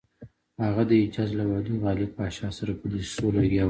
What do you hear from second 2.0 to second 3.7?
پاشا سره په دسیسو لګیا وو.